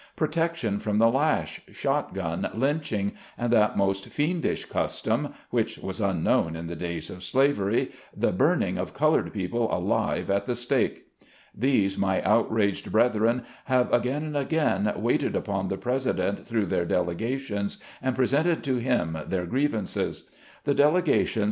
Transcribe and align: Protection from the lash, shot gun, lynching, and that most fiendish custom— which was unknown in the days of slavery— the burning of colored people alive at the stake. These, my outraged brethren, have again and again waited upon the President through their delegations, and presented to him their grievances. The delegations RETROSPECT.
Protection 0.15 0.79
from 0.79 0.97
the 0.97 1.09
lash, 1.11 1.61
shot 1.71 2.11
gun, 2.15 2.49
lynching, 2.55 3.11
and 3.37 3.53
that 3.53 3.77
most 3.77 4.09
fiendish 4.09 4.65
custom— 4.65 5.31
which 5.51 5.77
was 5.77 6.01
unknown 6.01 6.55
in 6.55 6.65
the 6.65 6.75
days 6.75 7.11
of 7.11 7.21
slavery— 7.21 7.91
the 8.25 8.31
burning 8.31 8.79
of 8.79 8.95
colored 8.95 9.31
people 9.31 9.71
alive 9.71 10.27
at 10.31 10.47
the 10.47 10.55
stake. 10.55 11.05
These, 11.53 11.99
my 11.99 12.19
outraged 12.23 12.91
brethren, 12.91 13.43
have 13.65 13.93
again 13.93 14.23
and 14.23 14.35
again 14.37 14.91
waited 14.97 15.35
upon 15.35 15.67
the 15.67 15.77
President 15.77 16.47
through 16.47 16.65
their 16.65 16.85
delegations, 16.85 17.77
and 18.01 18.15
presented 18.15 18.63
to 18.63 18.77
him 18.77 19.15
their 19.27 19.45
grievances. 19.45 20.27
The 20.63 20.73
delegations 20.73 21.09
RETROSPECT. 21.09 21.39